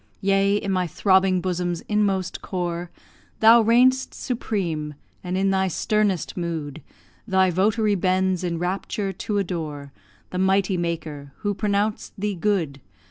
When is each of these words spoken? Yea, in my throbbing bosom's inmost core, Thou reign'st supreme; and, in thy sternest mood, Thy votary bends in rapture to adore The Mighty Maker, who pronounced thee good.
Yea, 0.21 0.55
in 0.55 0.71
my 0.71 0.87
throbbing 0.87 1.41
bosom's 1.41 1.81
inmost 1.81 2.41
core, 2.41 2.89
Thou 3.39 3.61
reign'st 3.61 4.15
supreme; 4.15 4.95
and, 5.23 5.37
in 5.37 5.51
thy 5.51 5.67
sternest 5.67 6.35
mood, 6.35 6.81
Thy 7.27 7.51
votary 7.51 7.93
bends 7.93 8.43
in 8.43 8.57
rapture 8.57 9.13
to 9.13 9.37
adore 9.37 9.91
The 10.31 10.39
Mighty 10.39 10.75
Maker, 10.75 11.33
who 11.41 11.53
pronounced 11.53 12.13
thee 12.17 12.33
good. 12.33 12.81